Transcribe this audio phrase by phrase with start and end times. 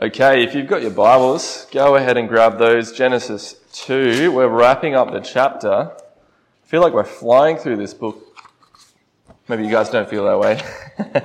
[0.00, 2.92] Okay, if you've got your Bibles, go ahead and grab those.
[2.92, 4.30] Genesis 2.
[4.30, 5.90] We're wrapping up the chapter.
[5.90, 8.24] I feel like we're flying through this book.
[9.48, 10.62] Maybe you guys don't feel that way.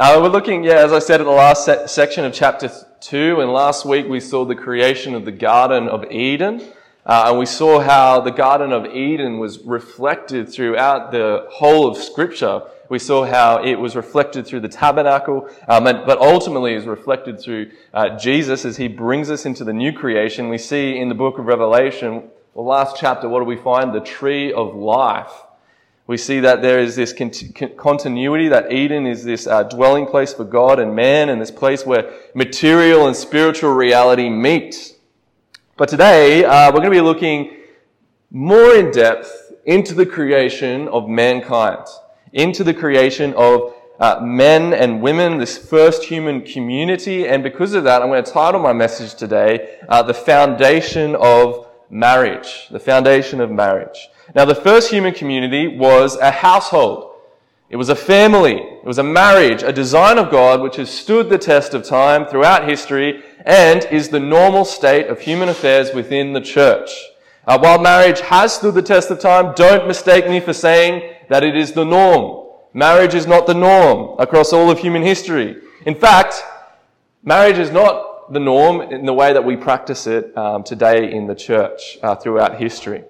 [0.00, 2.68] uh, we're looking, yeah, as I said, at the last se- section of chapter
[3.02, 6.60] 2, and last week we saw the creation of the Garden of Eden.
[7.04, 11.96] Uh, and we saw how the Garden of Eden was reflected throughout the whole of
[11.96, 12.62] Scripture
[12.92, 17.70] we saw how it was reflected through the tabernacle, um, but ultimately is reflected through
[17.94, 20.50] uh, Jesus as he brings us into the new creation.
[20.50, 23.94] We see in the book of Revelation, the last chapter, what do we find?
[23.94, 25.32] The tree of life.
[26.06, 30.44] We see that there is this continuity, that Eden is this uh, dwelling place for
[30.44, 34.91] God and man, and this place where material and spiritual reality meet.
[35.76, 37.56] But today, uh, we're going to be looking
[38.30, 41.86] more in depth into the creation of mankind
[42.32, 47.28] into the creation of uh, men and women, this first human community.
[47.28, 51.68] And because of that, I'm going to title my message today, uh, The Foundation of
[51.90, 52.68] Marriage.
[52.70, 54.08] The Foundation of Marriage.
[54.34, 57.11] Now, the first human community was a household.
[57.72, 58.56] It was a family.
[58.56, 62.26] It was a marriage, a design of God which has stood the test of time
[62.26, 66.90] throughout history and is the normal state of human affairs within the church.
[67.46, 71.42] Uh, while marriage has stood the test of time, don't mistake me for saying that
[71.42, 72.46] it is the norm.
[72.74, 75.56] Marriage is not the norm across all of human history.
[75.86, 76.44] In fact,
[77.24, 81.26] marriage is not the norm in the way that we practice it um, today in
[81.26, 83.02] the church uh, throughout history.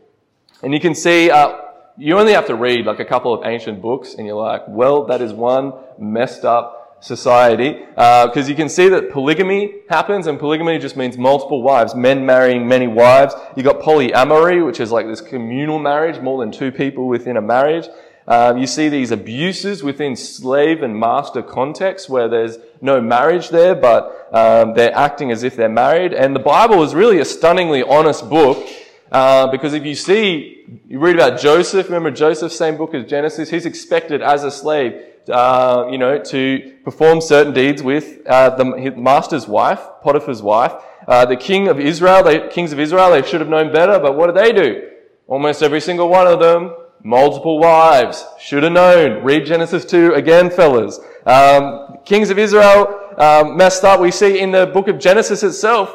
[0.62, 3.82] And you can see, uh, you only have to read like a couple of ancient
[3.82, 7.72] books and you're like, well, that is one messed up society.
[7.90, 12.24] Because uh, you can see that polygamy happens and polygamy just means multiple wives men
[12.24, 13.34] marrying many wives.
[13.56, 17.42] You got polyamory which is like this communal marriage more than two people within a
[17.42, 17.88] marriage.
[18.26, 23.74] Um, you see these abuses within slave and master context where there's no marriage there
[23.74, 26.14] but um, they're acting as if they're married.
[26.14, 28.66] And the bible is really a stunningly honest book
[29.12, 33.50] uh, because if you see you read about joseph remember joseph same book as genesis
[33.50, 38.64] he's expected as a slave uh, you know, to perform certain deeds with uh, the
[38.96, 40.72] master's wife, Potiphar's wife.
[41.06, 44.16] Uh, the king of Israel, the kings of Israel, they should have known better, but
[44.16, 44.88] what did they do?
[45.26, 49.22] Almost every single one of them, multiple wives, should have known.
[49.22, 51.00] Read Genesis 2 again, fellas.
[51.26, 54.00] Um, kings of Israel um, messed up.
[54.00, 55.94] We see in the book of Genesis itself,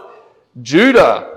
[0.62, 1.37] Judah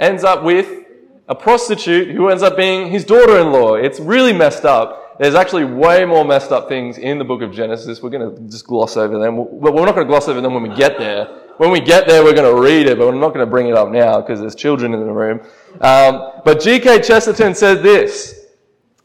[0.00, 0.86] ends up with
[1.28, 3.74] a prostitute who ends up being his daughter-in-law.
[3.74, 5.18] It's really messed up.
[5.20, 8.02] There's actually way more messed up things in the book of Genesis.
[8.02, 9.36] We're going to just gloss over them.
[9.36, 11.26] We're not going to gloss over them when we get there.
[11.58, 13.68] When we get there, we're going to read it, but we're not going to bring
[13.68, 15.40] it up now because there's children in the room.
[15.82, 17.02] Um, but G.K.
[17.02, 18.46] Chesterton said this.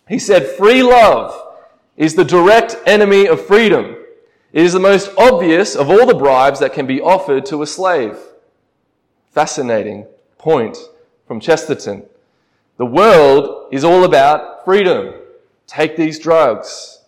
[0.07, 1.57] He said, free love
[1.97, 3.97] is the direct enemy of freedom.
[4.53, 7.67] It is the most obvious of all the bribes that can be offered to a
[7.67, 8.17] slave.
[9.31, 10.07] Fascinating
[10.45, 10.78] point
[11.28, 12.06] from Chesterton.
[12.78, 15.16] The world is all about freedom
[15.66, 17.00] take these drugs,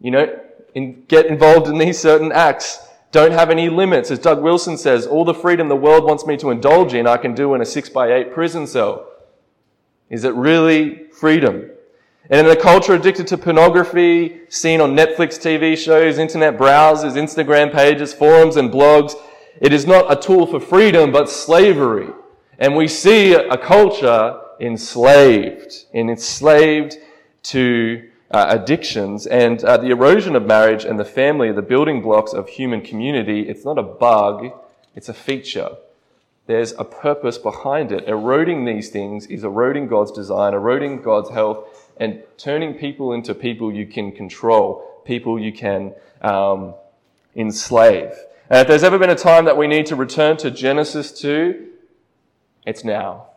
[0.00, 0.40] you know,
[0.74, 2.80] in, get involved in these certain acts.
[3.12, 4.10] Don't have any limits.
[4.10, 7.18] As Doug Wilson says, all the freedom the world wants me to indulge in, I
[7.18, 9.08] can do in a six by eight prison cell.
[10.10, 11.70] Is it really freedom?
[12.28, 17.72] And in a culture addicted to pornography, seen on Netflix TV shows, internet browsers, Instagram
[17.72, 19.14] pages, forums, and blogs,
[19.60, 22.08] it is not a tool for freedom, but slavery.
[22.58, 26.96] And we see a culture enslaved, and enslaved
[27.44, 32.32] to uh, addictions and uh, the erosion of marriage and the family, the building blocks
[32.32, 33.48] of human community.
[33.48, 34.50] It's not a bug,
[34.94, 35.70] it's a feature.
[36.46, 38.08] There's a purpose behind it.
[38.08, 43.72] Eroding these things is eroding God's design, eroding God's health, and turning people into people
[43.72, 46.74] you can control, people you can um,
[47.34, 48.12] enslave.
[48.48, 51.66] And if there's ever been a time that we need to return to Genesis 2,
[52.66, 53.28] it's now.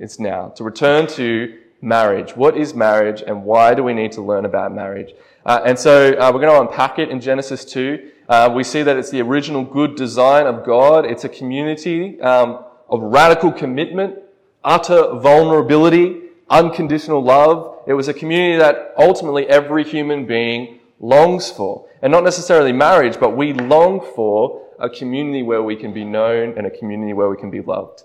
[0.00, 0.48] It's now.
[0.56, 2.36] To return to marriage.
[2.36, 5.14] What is marriage and why do we need to learn about marriage?
[5.46, 8.10] Uh, and so uh, we're going to unpack it in Genesis 2.
[8.28, 11.04] Uh, we see that it's the original good design of God.
[11.04, 14.18] It's a community um, of radical commitment,
[14.64, 17.82] utter vulnerability, unconditional love.
[17.86, 21.86] It was a community that ultimately every human being longs for.
[22.02, 26.56] And not necessarily marriage, but we long for a community where we can be known
[26.56, 28.02] and a community where we can be loved.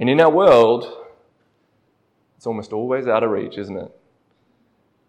[0.00, 0.90] And in our world,
[2.36, 3.92] it's almost always out of reach, isn't it?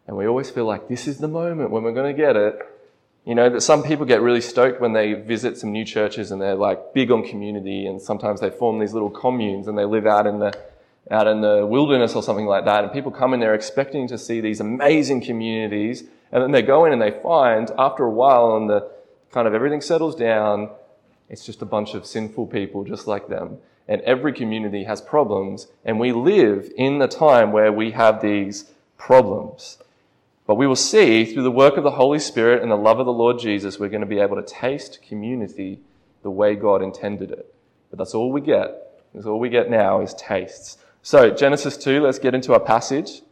[0.06, 2.60] And we always feel like this is the moment when we're going to get it.
[3.24, 6.42] You know, that some people get really stoked when they visit some new churches and
[6.42, 10.06] they're like big on community and sometimes they form these little communes and they live
[10.06, 10.52] out in the,
[11.10, 14.18] out in the wilderness or something like that, and people come in there expecting to
[14.18, 18.56] see these amazing communities, and then they go in and they find, after a while,
[18.58, 18.90] and the
[19.32, 20.70] kind of everything settles down,
[21.30, 23.58] it's just a bunch of sinful people just like them.
[23.92, 28.72] And every community has problems, and we live in the time where we have these
[28.98, 29.80] problems.
[30.48, 33.06] But we will see through the work of the Holy Spirit and the love of
[33.06, 35.82] the Lord Jesus, we're going to be able to taste community
[36.24, 37.54] the way God intended it.
[37.90, 39.04] But that's all we get.
[39.14, 40.78] That's all we get now is tastes.
[41.04, 43.24] So, Genesis 2, let's get into our passage.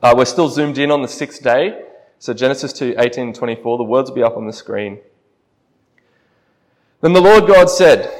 [0.00, 1.82] Uh, we're still zoomed in on the sixth day.
[2.20, 5.00] So, Genesis 2, 18 and 24, the words will be up on the screen.
[7.00, 8.19] Then the Lord God said,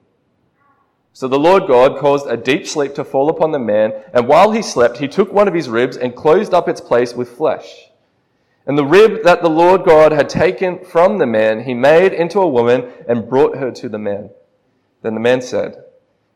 [1.13, 4.51] So the Lord God caused a deep sleep to fall upon the man, and while
[4.51, 7.89] he slept, he took one of his ribs and closed up its place with flesh.
[8.65, 12.39] And the rib that the Lord God had taken from the man, he made into
[12.39, 14.29] a woman and brought her to the man.
[15.01, 15.83] Then the man said,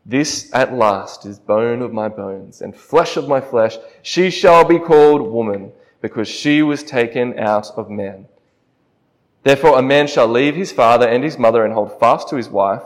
[0.06, 3.78] This at last is bone of my bones and flesh of my flesh.
[4.02, 8.28] She shall be called woman because she was taken out of man.
[9.44, 12.50] Therefore a man shall leave his father and his mother and hold fast to his
[12.50, 12.82] wife,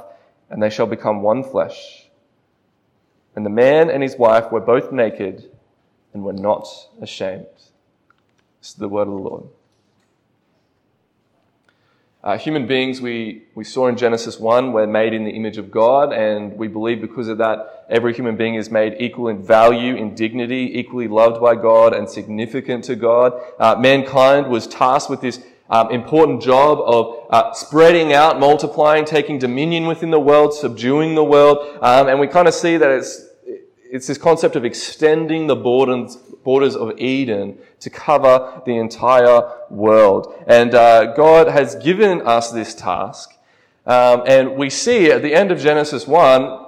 [0.49, 2.07] and they shall become one flesh.
[3.35, 5.49] And the man and his wife were both naked
[6.13, 6.67] and were not
[7.01, 7.45] ashamed.
[8.59, 9.43] This is the word of the Lord.
[12.21, 15.71] Uh, human beings, we, we saw in Genesis 1, we're made in the image of
[15.71, 19.95] God, and we believe because of that, every human being is made equal in value,
[19.95, 23.41] in dignity, equally loved by God, and significant to God.
[23.57, 29.37] Uh, mankind was tasked with this um, important job of uh, spreading out, multiplying, taking
[29.37, 33.29] dominion within the world, subduing the world, um, and we kind of see that it's
[33.91, 40.43] it's this concept of extending the borders, borders of Eden to cover the entire world.
[40.45, 43.31] And uh, God has given us this task.
[43.87, 46.65] Um, and we see at the end of Genesis 1,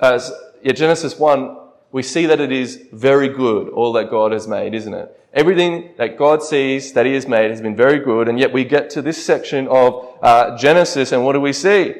[0.00, 1.56] as yeah, Genesis 1,
[1.92, 5.20] we see that it is very good, all that God has made, isn't it?
[5.34, 8.64] Everything that God sees that He has made has been very good, and yet we
[8.64, 11.94] get to this section of uh, Genesis, and what do we see?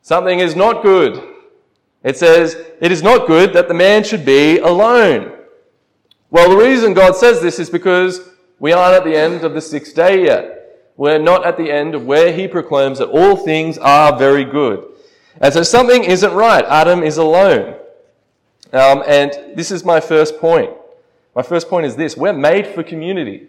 [0.00, 1.22] Something is not good.
[2.02, 5.38] It says, It is not good that the man should be alone.
[6.30, 9.60] Well, the reason God says this is because we aren't at the end of the
[9.60, 10.92] sixth day yet.
[10.96, 14.88] We're not at the end of where he proclaims that all things are very good.
[15.40, 16.64] And so something isn't right.
[16.64, 17.76] Adam is alone.
[18.72, 20.70] Um, and this is my first point.
[21.34, 22.16] My first point is this.
[22.16, 23.48] We're made for community.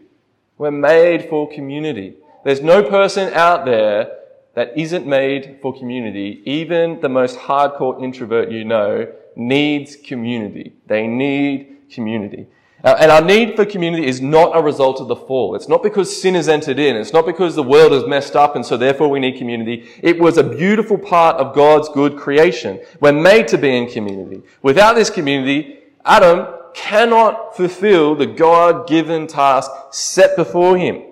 [0.57, 2.15] We're made for community.
[2.43, 4.17] There's no person out there
[4.55, 10.73] that isn't made for community, even the most hardcore introvert you know needs community.
[10.87, 12.47] They need community.
[12.83, 15.55] Uh, and our need for community is not a result of the fall.
[15.55, 16.97] It's not because sin has entered in.
[16.97, 19.87] It's not because the world is messed up and so therefore we need community.
[20.01, 22.81] It was a beautiful part of God's good creation.
[22.99, 24.41] We're made to be in community.
[24.61, 31.03] Without this community, Adam cannot fulfill the God-given task set before him.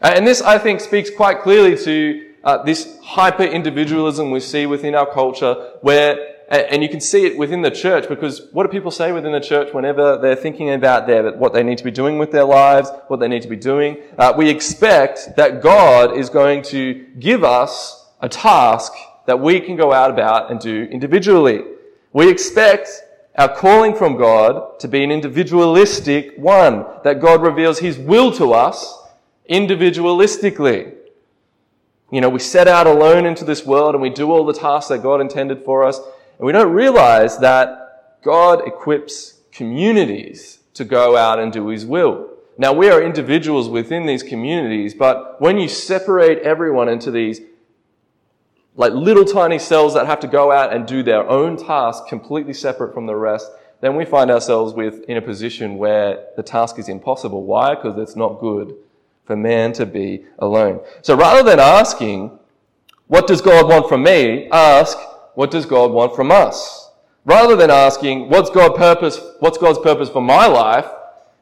[0.00, 4.66] Uh, and this, I think, speaks quite clearly to uh, this hyper individualism we see
[4.66, 8.68] within our culture where and you can see it within the church because what do
[8.68, 11.90] people say within the church whenever they're thinking about their, what they need to be
[11.90, 13.96] doing with their lives, what they need to be doing?
[14.18, 18.92] Uh, we expect that God is going to give us a task
[19.24, 21.62] that we can go out about and do individually.
[22.12, 23.02] We expect
[23.36, 28.52] our calling from God to be an individualistic one, that God reveals His will to
[28.52, 28.98] us
[29.48, 30.94] individualistically.
[32.10, 34.90] You know, we set out alone into this world and we do all the tasks
[34.90, 35.98] that God intended for us.
[35.98, 42.28] And we don't realize that God equips communities to go out and do His will.
[42.58, 47.40] Now, we are individuals within these communities, but when you separate everyone into these
[48.74, 52.54] like little tiny cells that have to go out and do their own task completely
[52.54, 53.50] separate from the rest,
[53.80, 57.44] then we find ourselves with in a position where the task is impossible.
[57.44, 57.74] Why?
[57.74, 58.74] Because it's not good
[59.24, 60.80] for man to be alone.
[61.02, 62.38] So rather than asking,
[63.08, 64.48] what does God want from me?
[64.50, 64.96] Ask,
[65.34, 66.90] what does God want from us?
[67.24, 70.86] Rather than asking, what's God purpose, what's God's purpose for my life?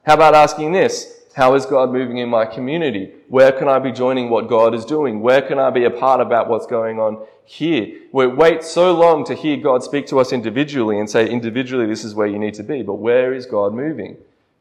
[0.04, 1.19] How about asking this?
[1.34, 3.12] How is God moving in my community?
[3.28, 5.20] Where can I be joining what God is doing?
[5.20, 8.00] Where can I be a part about what's going on here?
[8.12, 12.04] We wait so long to hear God speak to us individually and say, individually, this
[12.04, 12.82] is where you need to be.
[12.82, 14.16] But where is God moving?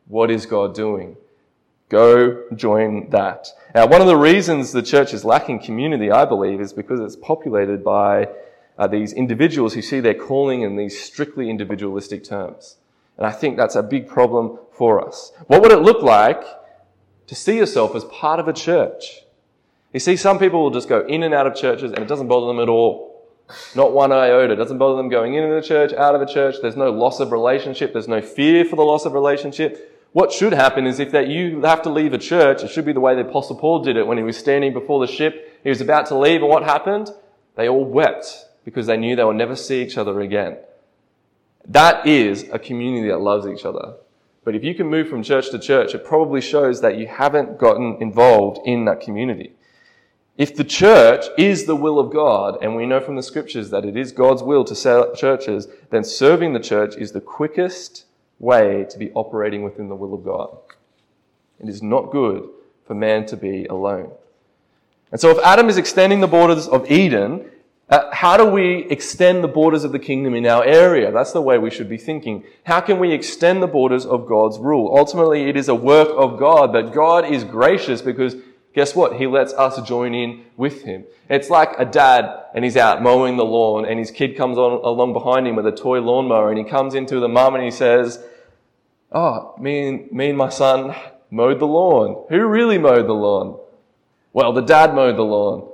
[0.08, 1.18] What is God doing?
[1.90, 3.48] Go join that.
[3.74, 7.16] Now, one of the reasons the church is lacking community, I believe, is because it's
[7.16, 8.30] populated by
[8.78, 12.78] uh, these individuals who see their calling in these strictly individualistic terms.
[13.18, 15.32] And I think that's a big problem for us.
[15.48, 16.44] What would it look like
[17.30, 19.22] to see yourself as part of a church?
[19.94, 22.28] You see, some people will just go in and out of churches and it doesn't
[22.28, 23.30] bother them at all.
[23.76, 24.54] Not one iota.
[24.54, 26.56] It doesn't bother them going in a church, out of a church.
[26.60, 27.94] There's no loss of relationship.
[27.94, 29.96] There's no fear for the loss of relationship.
[30.12, 32.94] What should happen is if that you have to leave a church, it should be
[32.94, 35.60] the way the apostle Paul did it when he was standing before the ship.
[35.62, 37.12] He was about to leave and what happened?
[37.56, 40.58] They all wept because they knew they would never see each other again.
[41.68, 43.98] That is a community that loves each other.
[44.50, 47.60] But if you can move from church to church, it probably shows that you haven't
[47.60, 49.54] gotten involved in that community.
[50.40, 53.86] If the church is the will of God, and we know from the scriptures that
[53.86, 58.06] it is God's will to set up churches, then serving the church is the quickest
[58.40, 60.58] way to be operating within the will of God.
[61.60, 62.50] It is not good
[62.88, 64.12] for man to be alone.
[65.12, 67.52] And so if Adam is extending the borders of Eden,
[67.90, 71.12] uh, how do we extend the borders of the kingdom in our area?
[71.12, 72.44] That's the way we should be thinking.
[72.64, 74.96] How can we extend the borders of God's rule?
[74.96, 78.36] Ultimately, it is a work of God, but God is gracious because
[78.76, 79.16] guess what?
[79.16, 81.06] He lets us join in with him.
[81.30, 84.84] It's like a dad and he's out mowing the lawn and his kid comes on,
[84.84, 87.72] along behind him with a toy lawnmower and he comes into the mum and he
[87.72, 88.24] says,
[89.12, 90.96] Oh, me and, me and my son
[91.32, 92.26] mowed the lawn.
[92.30, 93.60] Who really mowed the lawn?
[94.32, 95.69] Well, the dad mowed the lawn.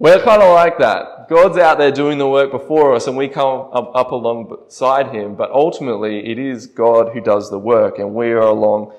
[0.00, 1.28] We're kind of like that.
[1.28, 5.34] God's out there doing the work before us and we come up, up alongside Him,
[5.34, 8.94] but ultimately it is God who does the work and we are along,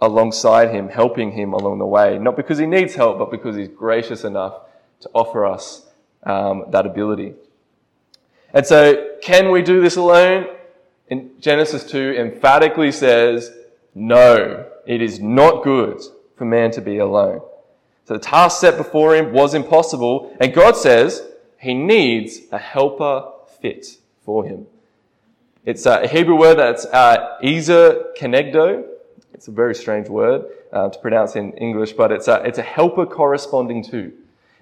[0.00, 2.20] alongside Him, helping Him along the way.
[2.20, 4.60] Not because He needs help, but because He's gracious enough
[5.00, 5.88] to offer us
[6.22, 7.34] um, that ability.
[8.52, 10.46] And so, can we do this alone?
[11.08, 13.52] In Genesis 2 emphatically says,
[13.92, 16.00] no, it is not good
[16.36, 17.40] for man to be alone.
[18.06, 21.26] So the task set before him was impossible, and God says
[21.58, 23.30] he needs a helper
[23.60, 24.66] fit for him.
[25.64, 28.84] It's a Hebrew word that's uh, ezer kenegdo.
[29.32, 32.62] It's a very strange word uh, to pronounce in English, but it's a, it's a
[32.62, 34.12] helper corresponding to.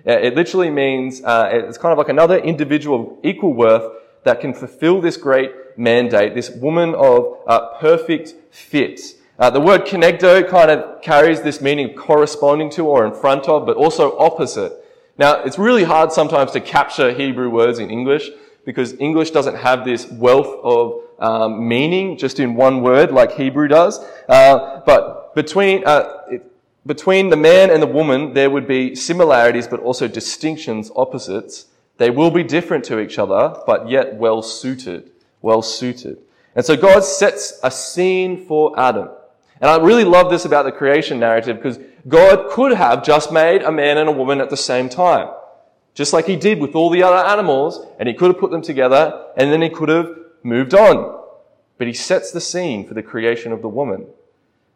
[0.07, 3.93] Uh, it literally means uh, it's kind of like another individual of equal worth
[4.25, 9.01] that can fulfill this great mandate, this woman of uh, perfect fit.
[9.39, 13.49] Uh, the word kenegdo kind of carries this meaning of corresponding to or in front
[13.49, 14.73] of, but also opposite.
[15.19, 18.31] Now, it's really hard sometimes to capture Hebrew words in English
[18.65, 23.69] because English doesn't have this wealth of um, meaning just in one word like Hebrew
[23.69, 24.05] does.
[24.29, 26.53] Uh, but between, uh, it,
[26.87, 31.67] between the man and the woman, there would be similarities but also distinctions, opposites.
[31.99, 35.11] They will be different to each other, but yet well suited.
[35.41, 36.19] Well suited.
[36.55, 39.09] And so God sets a scene for Adam.
[39.63, 41.79] And I really love this about the creation narrative because
[42.09, 45.33] God could have just made a man and a woman at the same time.
[45.95, 48.63] Just like he did with all the other animals, and he could have put them
[48.63, 51.21] together, and then he could have moved on.
[51.79, 54.07] But he sets the scene for the creation of the woman.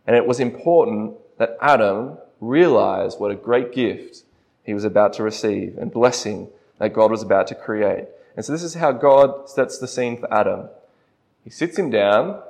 [0.06, 4.22] And it was important that Adam realize what a great gift
[4.62, 8.06] he was about to receive and blessing that God was about to create.
[8.36, 10.68] And so this is how God sets the scene for Adam.
[11.42, 12.40] He sits him down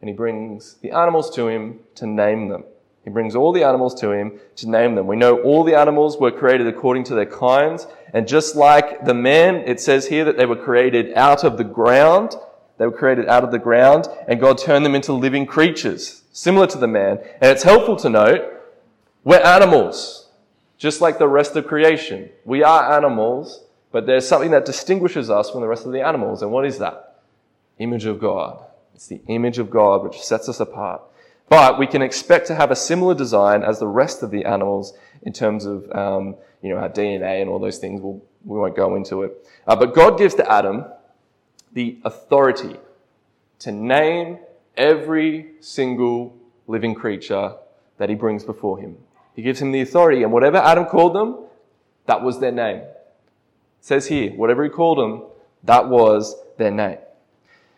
[0.00, 2.64] and he brings the animals to him to name them.
[3.04, 5.06] He brings all the animals to him to name them.
[5.06, 7.86] We know all the animals were created according to their kinds.
[8.12, 11.64] And just like the man, it says here that they were created out of the
[11.64, 12.34] ground.
[12.78, 16.66] They were created out of the ground and God turned them into living creatures, similar
[16.68, 17.18] to the man.
[17.40, 18.42] And it's helpful to note,
[19.24, 20.28] we're animals,
[20.78, 22.30] just like the rest of creation.
[22.44, 26.42] We are animals, but there's something that distinguishes us from the rest of the animals.
[26.42, 27.22] And what is that?
[27.78, 28.64] Image of God.
[29.00, 31.00] It's the image of God which sets us apart.
[31.48, 34.92] But we can expect to have a similar design as the rest of the animals
[35.22, 38.02] in terms of, um, you know, our DNA and all those things.
[38.02, 39.48] We'll, we won't go into it.
[39.66, 40.84] Uh, but God gives to Adam
[41.72, 42.76] the authority
[43.60, 44.38] to name
[44.76, 47.54] every single living creature
[47.96, 48.98] that he brings before him.
[49.34, 51.46] He gives him the authority, and whatever Adam called them,
[52.04, 52.80] that was their name.
[52.80, 52.94] It
[53.80, 55.22] says here, whatever he called them,
[55.64, 56.98] that was their name.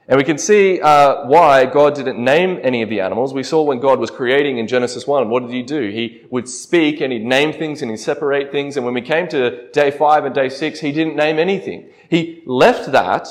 [0.09, 3.32] And we can see uh, why God didn't name any of the animals.
[3.32, 5.90] We saw when God was creating in Genesis 1, what did he do?
[5.90, 8.76] He would speak and he'd name things and he'd separate things.
[8.76, 11.88] And when we came to day 5 and day 6, he didn't name anything.
[12.11, 13.28] He left that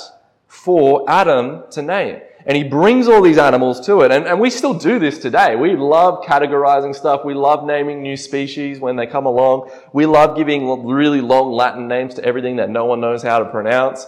[0.47, 2.21] for Adam to name.
[2.45, 4.11] And he brings all these animals to it.
[4.11, 5.55] And, and we still do this today.
[5.55, 7.23] We love categorizing stuff.
[7.23, 9.69] We love naming new species when they come along.
[9.93, 13.45] We love giving really long Latin names to everything that no one knows how to
[13.45, 14.07] pronounce.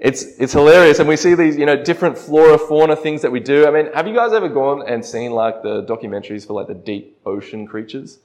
[0.00, 1.00] It's, it's hilarious.
[1.00, 3.66] And we see these, you know, different flora, fauna things that we do.
[3.66, 6.74] I mean, have you guys ever gone and seen like the documentaries for like the
[6.74, 8.18] deep ocean creatures?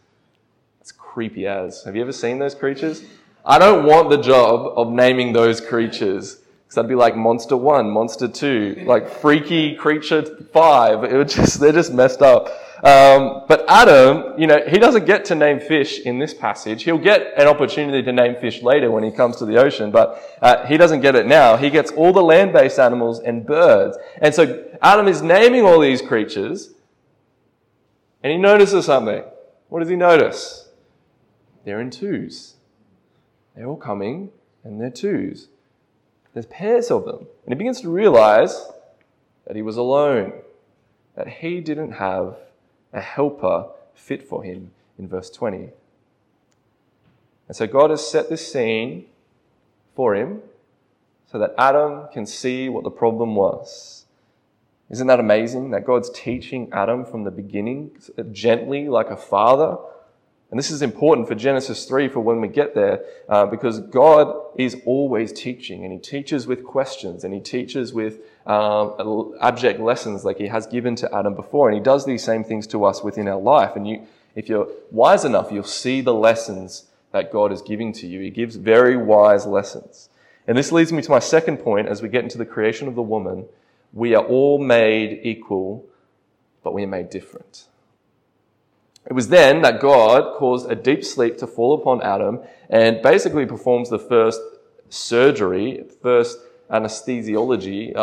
[0.82, 1.84] It's creepy as.
[1.84, 3.04] Have you ever seen those creatures?
[3.46, 6.36] I don't want the job of naming those creatures.
[6.36, 11.04] Because that'd be like Monster One, Monster Two, like Freaky Creature Five.
[11.04, 12.50] It would just, they're just messed up.
[12.84, 16.84] Um, but Adam, you know, he doesn't get to name fish in this passage.
[16.84, 20.22] He'll get an opportunity to name fish later when he comes to the ocean, but
[20.42, 21.56] uh, he doesn't get it now.
[21.56, 23.98] He gets all the land-based animals and birds.
[24.22, 26.72] And so Adam is naming all these creatures,
[28.22, 29.24] and he notices something.
[29.70, 30.68] What does he notice?
[31.64, 32.56] They're in twos.
[33.56, 34.32] They're all coming,
[34.66, 35.48] and they're twos.
[36.34, 37.28] There's pairs of them.
[37.46, 38.68] And he begins to realize
[39.48, 40.34] that he was alone,
[41.16, 42.36] that he didn't have
[42.94, 45.70] a helper fit for him in verse 20.
[47.48, 49.06] And so God has set this scene
[49.96, 50.42] for him
[51.32, 54.06] so that Adam can see what the problem was.
[54.90, 57.98] Isn't that amazing that God's teaching Adam from the beginning
[58.32, 59.78] gently like a father?
[60.52, 64.36] And this is important for Genesis 3 for when we get there, uh, because God
[64.56, 70.26] is always teaching, and He teaches with questions, and He teaches with um, abject lessons
[70.26, 73.04] like He has given to Adam before, and He does these same things to us
[73.04, 73.76] within our life.
[73.76, 78.08] And you, if you're wise enough, you'll see the lessons that God is giving to
[78.08, 78.20] you.
[78.20, 80.10] He gives very wise lessons.
[80.48, 82.96] And this leads me to my second point as we get into the creation of
[82.96, 83.46] the woman.
[83.94, 85.86] We are all made equal,
[86.64, 87.66] but we are made different.
[89.06, 93.46] It was then that God caused a deep sleep to fall upon Adam and basically
[93.46, 94.42] performs the first
[94.90, 97.94] surgery, first anesthesiology.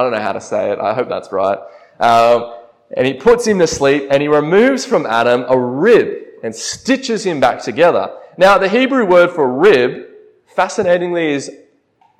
[0.00, 0.78] I don't know how to say it.
[0.78, 1.58] I hope that's right.
[1.98, 2.54] Um,
[2.96, 7.26] and he puts him to sleep and he removes from Adam a rib and stitches
[7.26, 8.16] him back together.
[8.38, 10.06] Now, the Hebrew word for rib,
[10.46, 11.50] fascinatingly, is,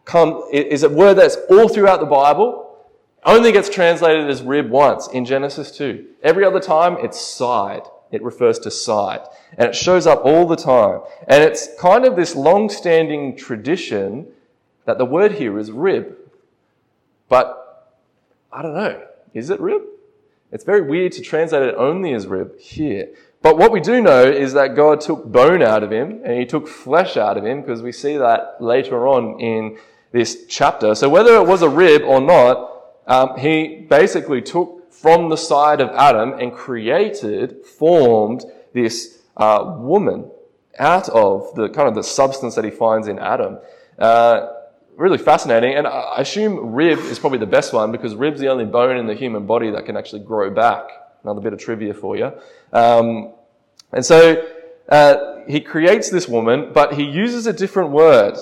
[0.04, 2.76] come, is a word that's all throughout the Bible
[3.25, 6.06] only gets translated as rib once in Genesis 2.
[6.22, 7.84] Every other time, it's side.
[8.12, 9.20] It refers to side.
[9.56, 11.00] And it shows up all the time.
[11.28, 14.26] And it's kind of this long-standing tradition
[14.84, 16.16] that the word here is rib.
[17.30, 17.59] But
[18.52, 19.02] I don't know.
[19.34, 19.82] Is it rib?
[20.52, 23.08] It's very weird to translate it only as rib here.
[23.43, 26.45] But what we do know is that God took bone out of him and he
[26.45, 29.78] took flesh out of him because we see that later on in
[30.13, 30.95] this chapter.
[30.95, 32.71] So whether it was a rib or not,
[33.06, 40.30] um, he basically took from the side of Adam and created, formed this uh, woman
[40.78, 43.58] out of the kind of the substance that he finds in Adam.
[43.99, 44.49] Uh,
[44.96, 45.74] really fascinating.
[45.74, 49.06] And I assume rib is probably the best one because rib's the only bone in
[49.06, 50.84] the human body that can actually grow back.
[51.22, 52.32] Another bit of trivia for you.
[52.72, 53.32] Um,
[53.92, 54.46] and so
[54.88, 58.36] uh, he creates this woman, but he uses a different word.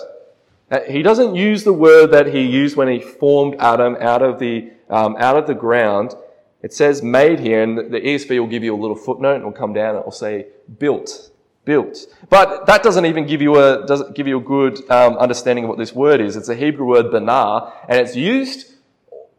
[0.70, 4.38] Uh, he doesn't use the word that he used when he formed Adam out of
[4.38, 6.14] the, um, out of the ground.
[6.62, 9.52] It says made here, and the ESV will give you a little footnote and it'll
[9.52, 10.46] come down and it'll say
[10.78, 11.30] built.
[11.68, 11.96] Built.
[12.30, 15.68] But that doesn't even give you a, doesn't give you a good um, understanding of
[15.68, 16.34] what this word is.
[16.34, 18.72] It's a Hebrew word, banah, and it's used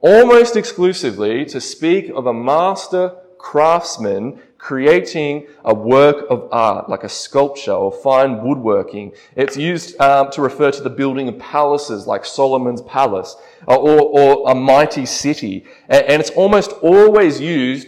[0.02, 7.10] almost exclusively to speak of a master craftsman creating a work of art, like a
[7.10, 9.14] sculpture or fine woodworking.
[9.36, 14.52] It's used um, to refer to the building of palaces, like Solomon's palace, or, or
[14.52, 15.66] a mighty city.
[15.88, 17.88] And, and it's almost always used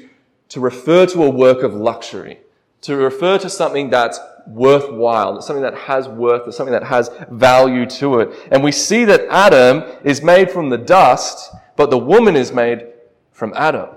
[0.50, 2.40] to refer to a work of luxury,
[2.82, 8.20] to refer to something that's worthwhile, something that has worth, something that has value to
[8.20, 8.48] it.
[8.52, 12.88] And we see that Adam is made from the dust, but the woman is made
[13.32, 13.90] from Adam.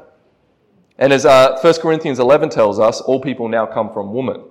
[0.98, 4.44] And as uh, 1 Corinthians 11 tells us, all people now come from woman.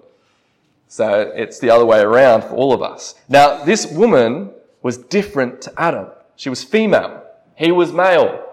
[0.88, 3.16] So it's the other way around for all of us.
[3.30, 4.52] Now, this woman
[4.82, 6.08] was different to Adam.
[6.36, 7.24] She was female.
[7.56, 8.53] He was male.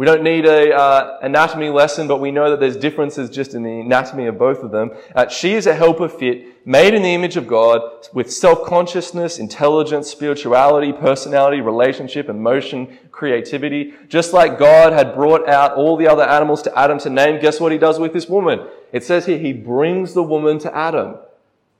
[0.00, 3.62] We don't need a uh, anatomy lesson, but we know that there's differences just in
[3.62, 4.92] the anatomy of both of them.
[5.14, 7.82] Uh, she is a helper fit, made in the image of God,
[8.14, 13.92] with self-consciousness, intelligence, spirituality, personality, relationship, emotion, creativity.
[14.08, 17.60] Just like God had brought out all the other animals to Adam to name, guess
[17.60, 18.66] what he does with this woman?
[18.92, 21.16] It says here, he brings the woman to Adam.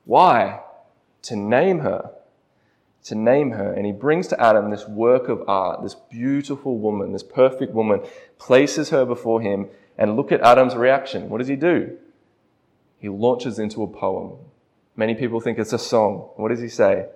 [0.05, 0.61] Why?
[1.23, 2.11] To name her
[3.11, 3.73] to name her.
[3.73, 8.01] And he brings to Adam this work of art, this beautiful woman, this perfect woman,
[8.39, 9.69] places her before him.
[9.99, 11.29] And look at Adam's reaction.
[11.29, 11.99] What does he do?
[12.99, 14.39] He launches into a poem.
[14.97, 16.31] Many people think it's a song.
[16.37, 17.07] What does he say?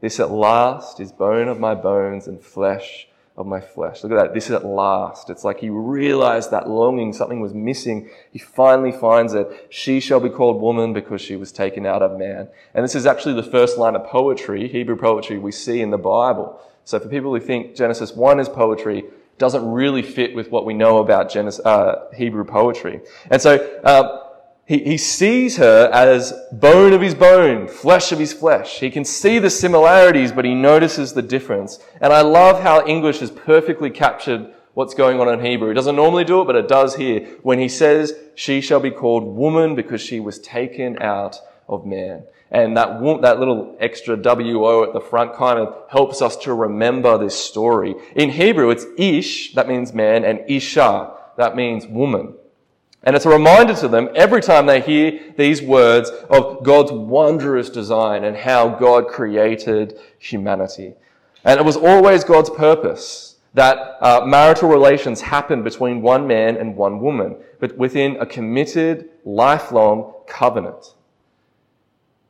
[0.00, 3.07] This at last is bone of my bones and flesh
[3.38, 4.02] of my flesh.
[4.02, 4.34] Look at that.
[4.34, 5.30] This is at last.
[5.30, 8.10] It's like he realized that longing, something was missing.
[8.32, 9.68] He finally finds it.
[9.70, 12.48] She shall be called woman because she was taken out of man.
[12.74, 15.98] And this is actually the first line of poetry, Hebrew poetry we see in the
[15.98, 16.60] Bible.
[16.84, 19.04] So for people who think Genesis 1 is poetry,
[19.38, 23.00] doesn't really fit with what we know about Genesis, uh, Hebrew poetry.
[23.30, 24.27] And so, uh,
[24.68, 28.80] he, he sees her as bone of his bone, flesh of his flesh.
[28.80, 31.78] He can see the similarities, but he notices the difference.
[32.02, 35.70] And I love how English has perfectly captured what's going on in Hebrew.
[35.70, 37.26] It doesn't normally do it, but it does here.
[37.42, 42.24] When he says, she shall be called woman because she was taken out of man.
[42.50, 47.16] And that, that little extra WO at the front kind of helps us to remember
[47.16, 47.94] this story.
[48.14, 52.34] In Hebrew, it's ish, that means man, and isha, that means woman.
[53.04, 57.70] And it's a reminder to them every time they hear these words of God's wondrous
[57.70, 60.94] design and how God created humanity.
[61.44, 66.76] And it was always God's purpose that uh, marital relations happen between one man and
[66.76, 70.94] one woman, but within a committed, lifelong covenant.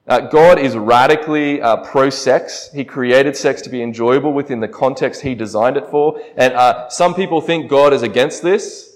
[0.07, 2.71] Uh, God is radically uh, pro-sex.
[2.73, 6.19] He created sex to be enjoyable within the context He designed it for.
[6.37, 8.88] And uh, some people think God is against this.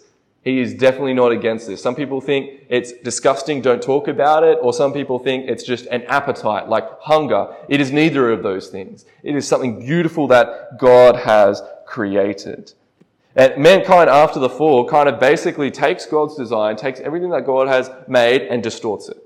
[0.43, 1.81] He is definitely not against this.
[1.81, 5.87] Some people think it's disgusting, don't talk about it, or some people think it's just
[5.87, 7.55] an appetite, like hunger.
[7.69, 9.05] It is neither of those things.
[9.23, 12.73] It is something beautiful that God has created.
[13.37, 17.69] And mankind after the fall kind of basically takes God's design, takes everything that God
[17.69, 19.19] has made and distorts it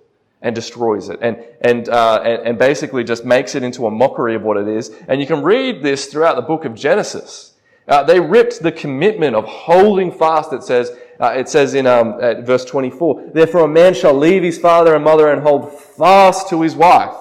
[0.43, 4.35] and destroys it and, and, uh, and, and basically just makes it into a mockery
[4.35, 4.91] of what it is.
[5.09, 7.55] And you can read this throughout the book of Genesis.
[7.89, 12.19] Uh, they ripped the commitment of holding fast, that says, uh, it says in um,
[12.45, 16.63] verse 24, Therefore a man shall leave his father and mother and hold fast to
[16.63, 17.15] his wife.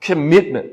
[0.00, 0.72] Commitment.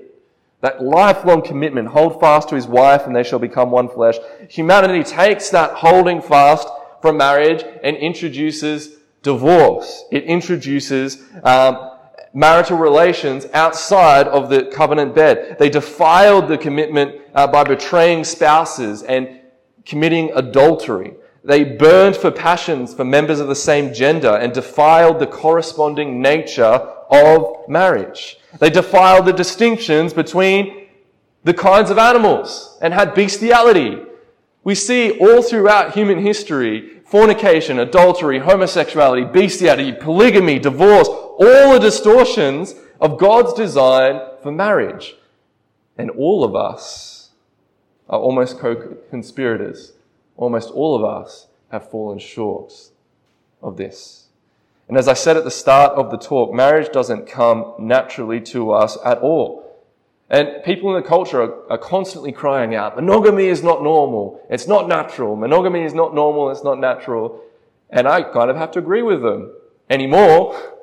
[0.61, 1.89] That lifelong commitment.
[1.89, 4.15] Hold fast to his wife and they shall become one flesh.
[4.49, 6.67] Humanity takes that holding fast
[7.01, 10.05] from marriage and introduces divorce.
[10.11, 11.91] It introduces um,
[12.33, 15.57] marital relations outside of the covenant bed.
[15.59, 19.41] They defiled the commitment uh, by betraying spouses and
[19.85, 21.13] committing adultery.
[21.45, 26.63] They burned for passions for members of the same gender and defiled the corresponding nature
[26.63, 28.37] of marriage.
[28.59, 30.87] They defiled the distinctions between
[31.43, 34.01] the kinds of animals and had bestiality.
[34.63, 42.73] We see all throughout human history fornication, adultery, homosexuality, bestiality, polygamy, divorce, all the distortions
[42.99, 45.17] of God's design for marriage.
[45.97, 47.29] And all of us
[48.09, 49.93] are almost co-conspirators
[50.43, 52.73] almost all of us have fallen short
[53.61, 54.27] of this.
[54.87, 58.71] And as I said at the start of the talk, marriage doesn't come naturally to
[58.71, 59.63] us at all.
[60.29, 64.41] And people in the culture are, are, constantly crying out, monogamy is not normal.
[64.49, 65.35] It's not natural.
[65.35, 66.49] Monogamy is not normal.
[66.49, 67.41] It's not natural.
[67.89, 69.53] And I kind of have to agree with them
[69.89, 70.73] anymore.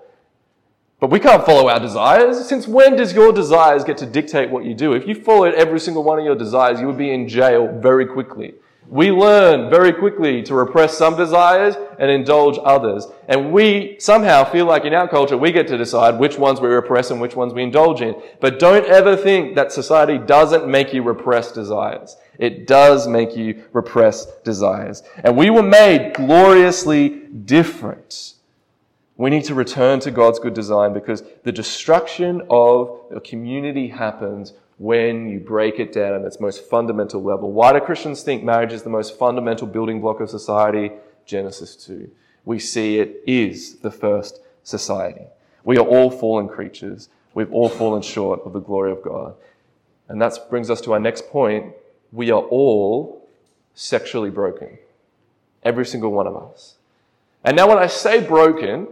[1.00, 2.46] But we can't follow our desires.
[2.46, 4.92] Since when does your desires get to dictate what you do?
[4.92, 8.06] If you followed every single one of your desires, you would be in jail very
[8.06, 8.54] quickly.
[8.90, 13.06] We learn very quickly to repress some desires and indulge others.
[13.28, 16.66] And we somehow feel like in our culture we get to decide which ones we
[16.66, 18.20] repress and which ones we indulge in.
[18.40, 22.16] But don't ever think that society doesn't make you repress desires.
[22.36, 25.04] It does make you repress desires.
[25.22, 27.10] And we were made gloriously
[27.44, 28.34] different.
[29.16, 34.54] We need to return to God's good design because the destruction of a community happens
[34.80, 37.52] when you break it down at its most fundamental level.
[37.52, 40.90] Why do Christians think marriage is the most fundamental building block of society?
[41.26, 42.10] Genesis 2.
[42.46, 45.26] We see it is the first society.
[45.64, 47.10] We are all fallen creatures.
[47.34, 49.34] We've all fallen short of the glory of God.
[50.08, 51.74] And that brings us to our next point.
[52.10, 53.28] We are all
[53.74, 54.78] sexually broken.
[55.62, 56.76] Every single one of us.
[57.44, 58.88] And now when I say broken,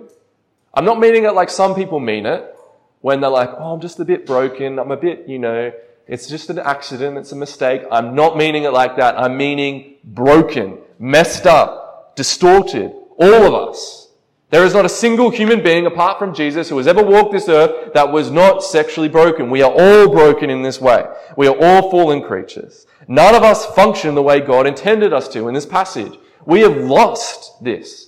[0.75, 2.58] I'm not meaning it like some people mean it
[3.01, 4.79] when they're like, oh, I'm just a bit broken.
[4.79, 5.73] I'm a bit, you know,
[6.07, 7.19] it's just an accident.
[7.19, 7.83] It's a mistake.
[7.93, 9.19] I'm not meaning it like that.
[9.19, 12.93] I'm meaning broken, messed up, distorted.
[13.21, 14.09] All of us.
[14.51, 17.51] There is not a single human being apart from Jesus who has ever walked this
[17.51, 19.51] earth that was not sexually broken.
[19.51, 21.05] We are all broken in this way.
[21.37, 22.87] We are all fallen creatures.
[23.09, 26.19] None of us function the way God intended us to in this passage.
[26.47, 28.08] We have lost this.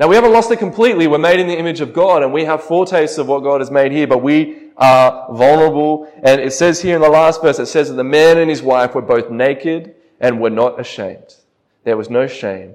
[0.00, 1.06] Now, we haven't lost it completely.
[1.06, 3.70] We're made in the image of God and we have foretastes of what God has
[3.70, 6.10] made here, but we are vulnerable.
[6.22, 8.62] And it says here in the last verse, it says that the man and his
[8.62, 11.36] wife were both naked and were not ashamed.
[11.84, 12.74] There was no shame.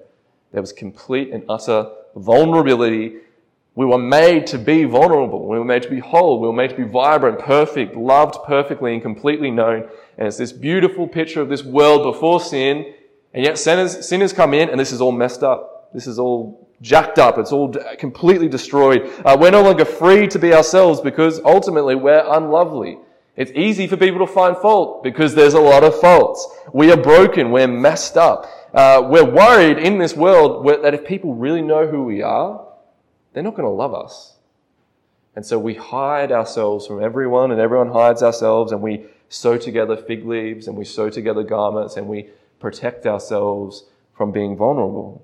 [0.52, 3.18] There was complete and utter vulnerability
[3.78, 5.48] We were made to be vulnerable.
[5.48, 6.42] We were made to be whole.
[6.42, 9.88] We were made to be vibrant, perfect, loved perfectly and completely known.
[10.18, 12.96] And it's this beautiful picture of this world before sin.
[13.36, 15.92] And yet sinners, sinners come in and this is all messed up.
[15.94, 17.38] This is all jacked up.
[17.38, 19.12] It's all completely destroyed.
[19.26, 23.00] Uh, we're no longer free to be ourselves because ultimately we're unlovely.
[23.36, 26.48] It's easy for people to find fault because there's a lot of faults.
[26.74, 27.52] We are broken.
[27.52, 28.48] We're messed up.
[28.74, 32.68] Uh, we're worried in this world that if people really know who we are,
[33.34, 34.36] they're not going to love us.
[35.36, 39.96] And so we hide ourselves from everyone, and everyone hides ourselves, and we sew together
[39.96, 43.86] fig leaves, and we sew together garments, and we protect ourselves
[44.16, 45.24] from being vulnerable.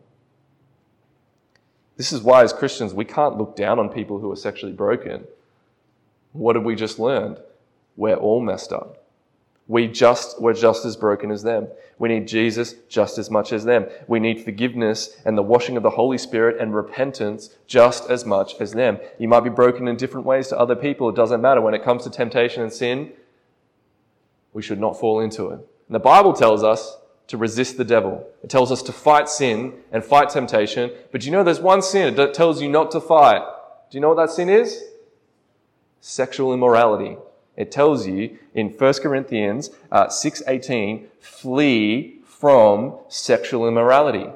[1.98, 5.26] This is why, as Christians, we can't look down on people who are sexually broken.
[6.32, 7.40] What have we just learned?
[7.96, 9.04] We're all messed up.
[9.68, 11.68] We just, we're just as broken as them.
[11.98, 13.86] We need Jesus just as much as them.
[14.08, 18.56] We need forgiveness and the washing of the Holy Spirit and repentance just as much
[18.60, 18.98] as them.
[19.20, 21.08] You might be broken in different ways to other people.
[21.08, 21.62] It doesn't matter.
[21.62, 23.14] When it comes to temptation and sin,
[24.52, 25.60] we should not fall into it.
[25.88, 26.98] And the Bible tells us
[27.34, 28.30] to resist the devil.
[28.44, 30.92] It tells us to fight sin and fight temptation.
[31.12, 33.42] But you know there's one sin that tells you not to fight.
[33.90, 34.84] Do you know what that sin is?
[36.00, 37.18] Sexual immorality.
[37.58, 44.30] It tells you in 1 Corinthians uh, 6.18, flee from sexual immorality.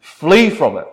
[0.00, 0.88] Flee from it.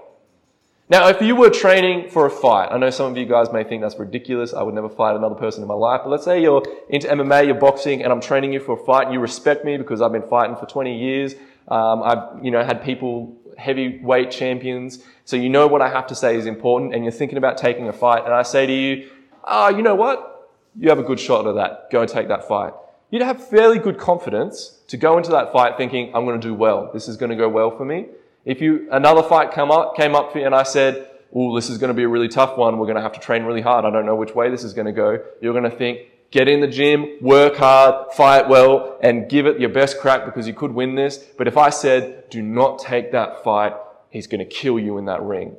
[0.88, 3.64] Now, if you were training for a fight, I know some of you guys may
[3.64, 4.54] think that's ridiculous.
[4.54, 6.02] I would never fight another person in my life.
[6.04, 9.06] But let's say you're into MMA, you're boxing, and I'm training you for a fight,
[9.06, 11.34] and you respect me because I've been fighting for 20 years.
[11.68, 15.04] Um, I've, you know, had people, heavyweight champions.
[15.24, 17.88] So you know what I have to say is important, and you're thinking about taking
[17.88, 19.10] a fight, and I say to you,
[19.44, 20.36] ah, oh, you know what?
[20.78, 21.90] you have a good shot at that.
[21.92, 22.74] Go and take that fight.
[23.12, 26.54] You'd have fairly good confidence to go into that fight thinking, I'm going to do
[26.54, 26.92] well.
[26.94, 28.08] This is going to go well for me.
[28.46, 31.70] If you, another fight come up, came up for you and I said, oh, this
[31.70, 32.78] is going to be a really tough one.
[32.78, 33.86] We're going to have to train really hard.
[33.86, 35.20] I don't know which way this is going to go.
[35.42, 36.00] You're going to think,
[36.32, 40.48] get in the gym, work hard, fight well, and give it your best crack because
[40.48, 41.18] you could win this.
[41.18, 43.74] But if I said, do not take that fight,
[44.12, 45.56] he's going to kill you in that ring.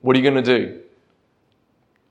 [0.00, 0.80] What are you going to do?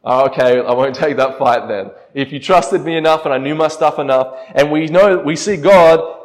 [0.03, 1.91] Oh, okay, I won't take that fight then.
[2.13, 5.35] If you trusted me enough and I knew my stuff enough, and we know, we
[5.35, 6.17] see God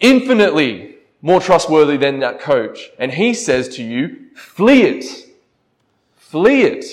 [0.00, 2.90] infinitely more trustworthy than that coach.
[2.98, 5.04] And he says to you, flee it.
[6.16, 6.84] Flee it.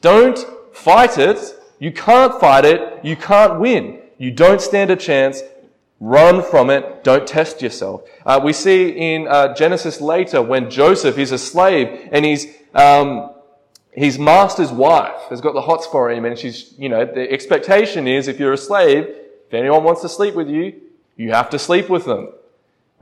[0.00, 0.38] Don't
[0.72, 1.38] fight it.
[1.78, 3.04] You can't fight it.
[3.04, 3.98] You can't win.
[4.18, 5.42] You don't stand a chance.
[5.98, 7.04] Run from it.
[7.04, 8.02] Don't test yourself.
[8.24, 13.32] Uh, we see in uh, Genesis later when Joseph is a slave and he's um,
[13.92, 18.08] his master's wife has got the hots for him and she's, you know, the expectation
[18.08, 20.80] is if you're a slave, if anyone wants to sleep with you,
[21.16, 22.32] you have to sleep with them.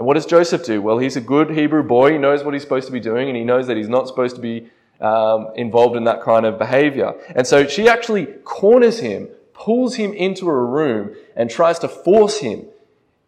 [0.00, 0.80] And what does Joseph do?
[0.80, 2.12] Well, he's a good Hebrew boy.
[2.12, 4.34] He knows what he's supposed to be doing and he knows that he's not supposed
[4.34, 7.12] to be um, involved in that kind of behavior.
[7.36, 12.38] And so she actually corners him, pulls him into a room and tries to force
[12.38, 12.64] him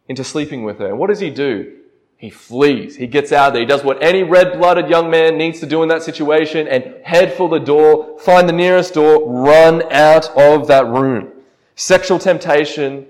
[0.09, 0.87] into sleeping with her.
[0.87, 1.77] And what does he do?
[2.17, 2.97] He flees.
[2.97, 3.61] He gets out of there.
[3.61, 7.35] He does what any red-blooded young man needs to do in that situation and head
[7.35, 11.33] for the door, find the nearest door, run out of that room.
[11.77, 13.09] Sexual temptation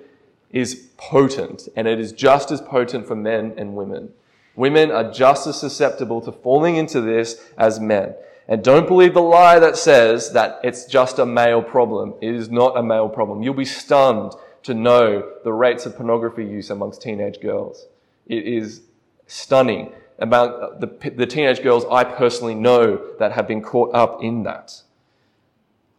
[0.53, 4.11] is potent and it is just as potent for men and women.
[4.55, 8.15] Women are just as susceptible to falling into this as men.
[8.49, 12.15] And don't believe the lie that says that it's just a male problem.
[12.21, 13.43] It is not a male problem.
[13.43, 14.33] You'll be stunned
[14.65, 17.87] to know the rates of pornography use amongst teenage girls.
[18.27, 18.83] It is
[19.27, 24.43] stunning about the, the teenage girls I personally know that have been caught up in
[24.43, 24.83] that.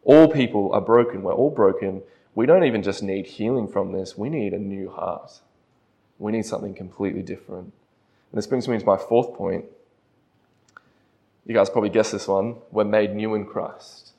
[0.03, 1.23] All people are broken.
[1.23, 2.03] We're all broken.
[2.35, 5.39] We don't even just need healing from this, we need a new heart.
[6.19, 7.65] We need something completely different.
[7.65, 9.65] And this brings me to my fourth point.
[11.45, 12.55] You guys probably guessed this one.
[12.71, 14.11] We're made new in Christ.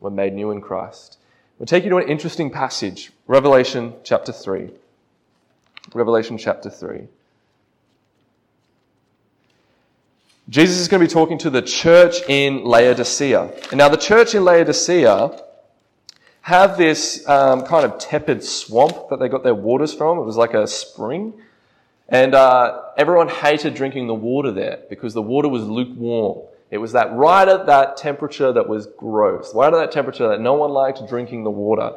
[0.00, 1.18] We're made new in Christ.
[1.58, 4.70] We'll take you to an interesting passage Revelation chapter 3.
[5.94, 7.08] Revelation chapter 3.
[10.48, 13.52] Jesus is going to be talking to the church in Laodicea.
[13.70, 15.40] And now, the church in Laodicea
[16.42, 20.18] have this um, kind of tepid swamp that they got their waters from.
[20.18, 21.34] It was like a spring.
[22.08, 26.46] And uh, everyone hated drinking the water there because the water was lukewarm.
[26.70, 30.40] It was that right at that temperature that was gross, right at that temperature that
[30.40, 31.94] no one liked drinking the water.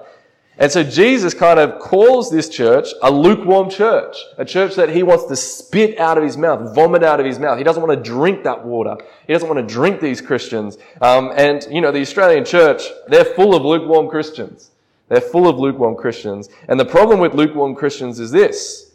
[0.57, 5.03] And so Jesus kind of calls this church a lukewarm church, a church that he
[5.03, 7.57] wants to spit out of his mouth, vomit out of his mouth.
[7.57, 8.95] He doesn't want to drink that water.
[9.27, 10.77] He doesn't want to drink these Christians.
[11.01, 14.71] Um, and, you know, the Australian church, they're full of lukewarm Christians.
[15.09, 16.49] They're full of lukewarm Christians.
[16.69, 18.91] And the problem with lukewarm Christians is this.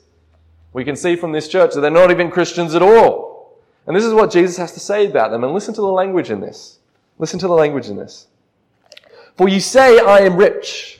[0.73, 3.59] We can see from this church that they're not even Christians at all.
[3.87, 5.45] And this is what Jesus has to say about them.
[5.45, 6.79] And listen to the language in this.
[7.19, 8.29] Listen to the language in this.
[9.37, 11.00] For you say, I am rich,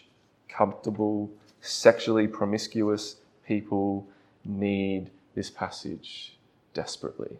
[0.61, 1.27] comfortable,
[1.59, 3.15] sexually promiscuous
[3.47, 4.05] people
[4.45, 6.37] need this passage
[6.75, 7.37] desperately.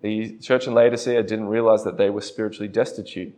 [0.00, 3.34] The church in Laodicea didn't realize that they were spiritually destitute.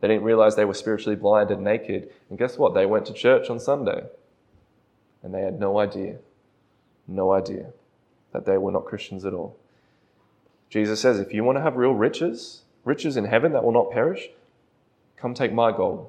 [0.00, 2.08] They didn't realize they were spiritually blind and naked.
[2.30, 2.72] And guess what?
[2.72, 4.04] They went to church on Sunday.
[5.24, 6.18] And they had no idea,
[7.08, 7.72] no idea
[8.32, 9.56] that they were not Christians at all.
[10.70, 13.90] Jesus says, if you want to have real riches, riches in heaven that will not
[13.90, 14.28] perish,
[15.22, 16.08] come take my gold.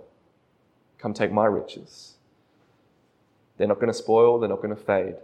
[0.97, 2.15] Come take my riches.
[3.57, 5.15] They're not going to spoil, they're not going to fade.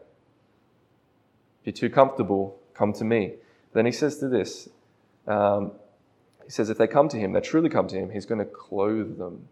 [1.60, 3.34] If you're too comfortable, come to me.
[3.74, 4.70] Then he says to this
[5.28, 5.72] um,
[6.46, 8.46] He says, if they come to him, they truly come to him, he's going to
[8.46, 9.48] clothe them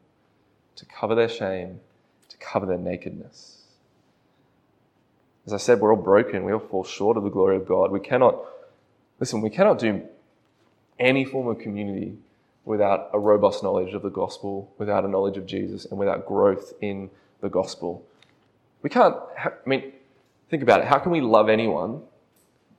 [0.76, 1.80] to cover their shame,
[2.30, 3.64] to cover their nakedness.
[5.48, 6.44] As I said, we're all broken.
[6.44, 7.90] We all fall short of the glory of God.
[7.90, 8.40] We cannot,
[9.20, 10.04] listen, we cannot do
[11.00, 12.18] any form of community
[12.68, 16.74] without a robust knowledge of the gospel, without a knowledge of Jesus, and without growth
[16.82, 18.06] in the gospel.
[18.82, 19.94] We can't, I mean,
[20.50, 20.88] think about it.
[20.88, 22.02] How can we love anyone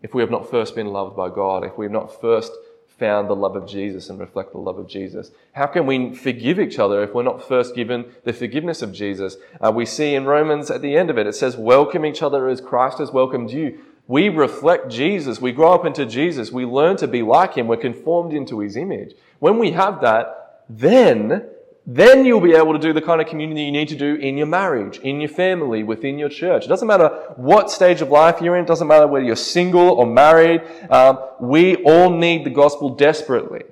[0.03, 2.53] if we have not first been loved by God, if we have not first
[2.98, 5.31] found the love of Jesus and reflect the love of Jesus?
[5.53, 9.38] How can we forgive each other if we're not first given the forgiveness of Jesus?
[9.59, 12.46] Uh, we see in Romans at the end of it, it says, welcome each other
[12.48, 13.79] as Christ has welcomed you.
[14.08, 15.40] We reflect Jesus.
[15.40, 16.50] We grow up into Jesus.
[16.50, 17.68] We learn to be like Him.
[17.68, 19.14] We're conformed into His image.
[19.38, 21.50] When we have that, then
[21.90, 24.36] then you'll be able to do the kind of community you need to do in
[24.36, 26.66] your marriage, in your family, within your church.
[26.66, 28.64] It doesn't matter what stage of life you're in.
[28.64, 30.60] It doesn't matter whether you're single or married.
[30.90, 33.62] Um, we all need the gospel desperately.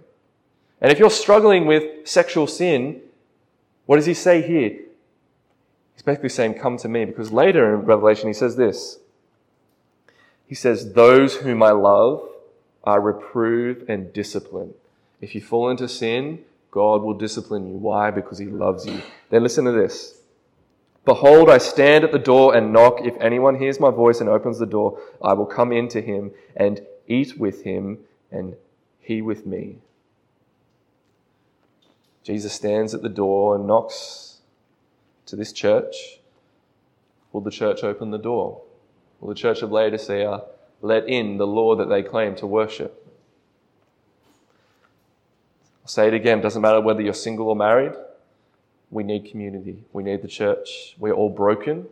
[0.81, 3.03] And if you're struggling with sexual sin,
[3.85, 4.79] what does he say here?
[5.92, 7.05] He's basically saying, come to me.
[7.05, 8.99] Because later in Revelation, he says this.
[10.47, 12.29] He says, those whom I love,
[12.85, 14.75] I reprove and discipline.
[15.21, 17.75] If you fall into sin, God will discipline you.
[17.75, 18.11] Why?
[18.11, 19.03] Because He loves you.
[19.31, 20.21] Then listen to this.
[21.07, 23.01] Behold, I stand at the door and knock.
[23.05, 26.33] If anyone hears my voice and opens the door, I will come in to him
[26.57, 28.01] and eat with him
[28.33, 28.57] and
[28.99, 29.79] he with me.
[32.25, 34.39] Jesus stands at the door and knocks
[35.27, 36.19] to this church.
[37.33, 38.63] Will the church open the door?
[39.21, 40.43] Will the church of Laodicea
[40.83, 43.03] let in the Lord that they claim to worship?
[45.83, 47.93] I'll say it again, it doesn't matter whether you're single or married,
[48.91, 49.85] we need community.
[49.93, 50.95] We need the church.
[50.99, 51.87] We're all broken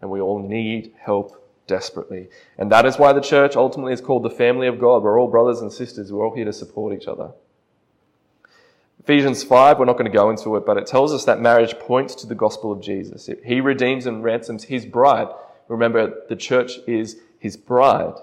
[0.00, 2.28] and we all need help desperately.
[2.58, 5.02] And that is why the church ultimately is called the family of God.
[5.02, 6.12] We're all brothers and sisters.
[6.12, 7.30] We're all here to support each other.
[9.00, 11.78] Ephesians 5, we're not going to go into it, but it tells us that marriage
[11.78, 13.28] points to the gospel of Jesus.
[13.44, 15.28] He redeems and ransoms his bride.
[15.68, 18.14] Remember, the church is his bride.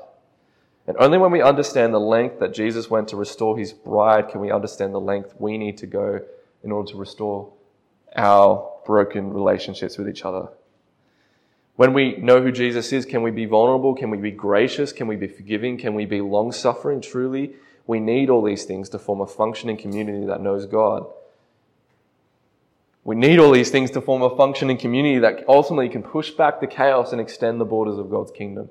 [0.88, 4.42] And only when we understand the length that Jesus went to restore his bride can
[4.42, 6.22] we understand the length we need to go
[6.64, 7.54] in order to restore
[8.16, 10.50] our broken relationships with each other.
[11.76, 13.96] When we know who Jesus is, can we be vulnerable?
[13.96, 14.92] Can we be gracious?
[14.92, 15.78] Can we be forgiving?
[15.78, 17.56] Can we be long suffering truly?
[17.88, 21.06] We need all these things to form a functioning community that knows God.
[23.04, 26.60] We need all these things to form a functioning community that ultimately can push back
[26.60, 28.70] the chaos and extend the borders of God's kingdom.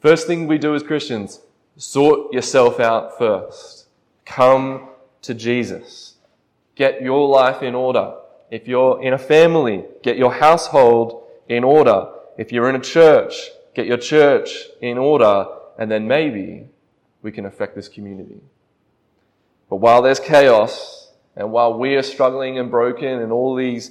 [0.00, 1.40] First thing we do as Christians,
[1.76, 3.86] sort yourself out first.
[4.24, 4.88] Come
[5.22, 6.14] to Jesus.
[6.74, 8.14] Get your life in order.
[8.50, 12.08] If you're in a family, get your household in order.
[12.36, 13.34] If you're in a church,
[13.74, 15.46] get your church in order,
[15.78, 16.66] and then maybe
[17.22, 18.40] we can affect this community.
[19.70, 21.03] But while there's chaos,
[21.36, 23.90] and while we are struggling and broken, and all these,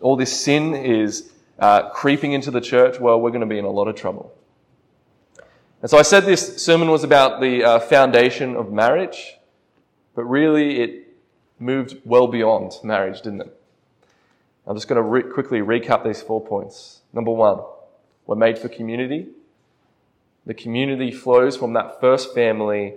[0.00, 3.64] all this sin is uh, creeping into the church, well, we're going to be in
[3.64, 4.32] a lot of trouble.
[5.80, 9.34] And so I said this sermon was about the uh, foundation of marriage,
[10.14, 11.16] but really it
[11.58, 13.60] moved well beyond marriage, didn't it?
[14.66, 17.02] I'm just going to re- quickly recap these four points.
[17.12, 17.60] Number one,
[18.26, 19.28] we're made for community.
[20.46, 22.94] The community flows from that first family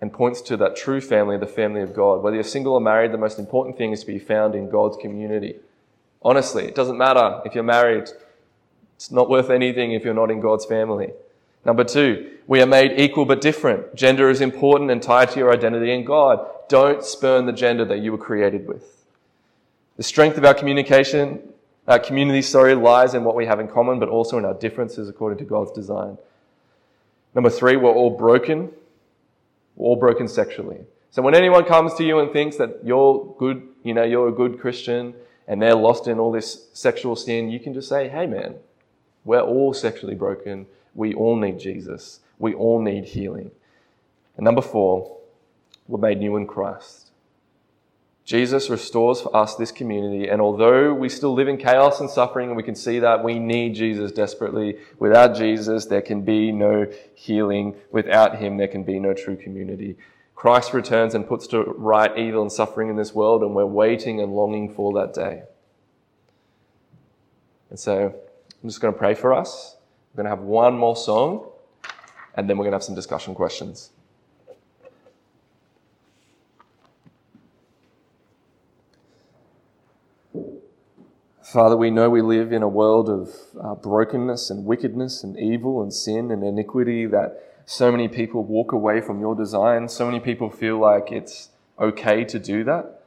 [0.00, 2.22] and points to that true family, the family of God.
[2.22, 4.96] Whether you're single or married, the most important thing is to be found in God's
[4.96, 5.56] community.
[6.22, 8.08] Honestly, it doesn't matter if you're married.
[8.96, 11.12] It's not worth anything if you're not in God's family.
[11.64, 13.94] Number two, we are made equal but different.
[13.94, 16.46] Gender is important and tied to your identity in God.
[16.68, 19.04] Don't spurn the gender that you were created with.
[19.96, 21.42] The strength of our communication,
[21.88, 25.08] our community, sorry, lies in what we have in common, but also in our differences
[25.08, 26.18] according to God's design.
[27.34, 28.70] Number three, we're all broken.
[29.78, 30.80] All broken sexually.
[31.10, 34.32] So when anyone comes to you and thinks that you're good, you know, you're a
[34.32, 35.14] good Christian
[35.46, 38.56] and they're lost in all this sexual sin, you can just say, hey man,
[39.24, 40.66] we're all sexually broken.
[40.94, 42.20] We all need Jesus.
[42.38, 43.50] We all need healing.
[44.36, 45.16] And number four,
[45.86, 47.07] we're made new in Christ.
[48.28, 52.48] Jesus restores for us this community, and although we still live in chaos and suffering,
[52.48, 56.86] and we can see that we need Jesus desperately, without Jesus, there can be no
[57.14, 57.74] healing.
[57.90, 59.96] Without Him, there can be no true community.
[60.34, 64.20] Christ returns and puts to right evil and suffering in this world, and we're waiting
[64.20, 65.44] and longing for that day.
[67.70, 68.14] And so
[68.62, 69.78] I'm just going to pray for us.
[70.12, 71.48] We're going to have one more song,
[72.34, 73.88] and then we're going to have some discussion questions.
[81.52, 85.82] Father, we know we live in a world of uh, brokenness and wickedness and evil
[85.82, 89.88] and sin and iniquity that so many people walk away from your design.
[89.88, 91.48] So many people feel like it's
[91.80, 93.02] okay to do that.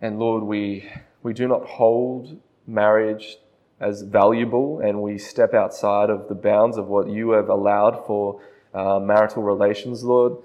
[0.00, 0.90] And Lord, we,
[1.22, 3.36] we do not hold marriage
[3.78, 8.40] as valuable and we step outside of the bounds of what you have allowed for
[8.72, 10.38] uh, marital relations, Lord.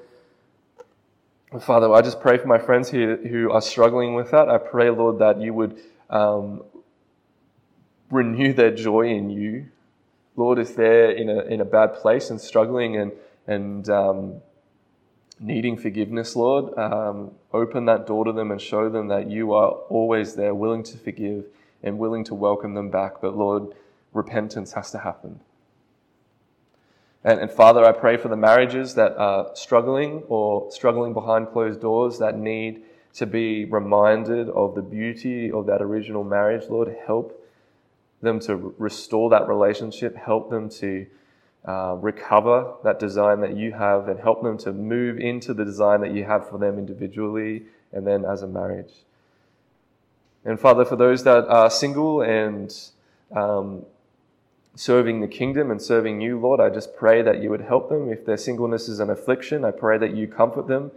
[1.59, 4.49] Father, I just pray for my friends here who are struggling with that.
[4.49, 5.79] I pray, Lord, that you would
[6.09, 6.63] um,
[8.09, 9.67] renew their joy in you,
[10.35, 13.11] Lord, if they're in a, in a bad place and struggling and,
[13.47, 14.41] and um,
[15.39, 19.69] needing forgiveness, Lord, um, open that door to them and show them that you are
[19.69, 21.45] always there, willing to forgive
[21.83, 23.21] and willing to welcome them back.
[23.21, 23.73] But Lord,
[24.13, 25.39] repentance has to happen.
[27.26, 31.82] And, and Father, I pray for the marriages that are struggling or struggling behind closed
[31.82, 32.84] doors that need
[33.15, 36.69] to be reminded of the beauty of that original marriage.
[36.69, 37.43] Lord, help
[38.21, 41.07] them to restore that relationship, help them to
[41.67, 46.01] uh, recover that design that you have, and help them to move into the design
[46.01, 48.93] that you have for them individually and then as a marriage.
[50.43, 52.71] And Father, for those that are single and
[53.36, 53.84] um,
[54.76, 58.11] serving the kingdom and serving you, Lord, I just pray that you would help them.
[58.11, 60.91] If their singleness is an affliction, I pray that you comfort them.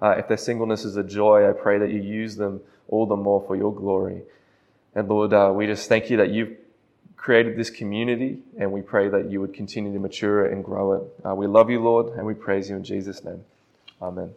[0.00, 3.16] Uh, if their singleness is a joy, I pray that you use them all the
[3.16, 4.22] more for your glory.
[4.94, 6.56] And Lord, uh, we just thank you that you've
[7.16, 10.92] created this community, and we pray that you would continue to mature it and grow
[10.94, 11.02] it.
[11.24, 13.44] Uh, we love you, Lord, and we praise you in Jesus' name.
[14.02, 14.34] Amen.